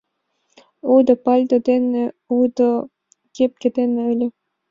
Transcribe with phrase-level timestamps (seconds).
[0.87, 2.03] Лудо пальто дене,
[2.35, 2.69] лудо
[3.35, 4.27] кепке дене ыле!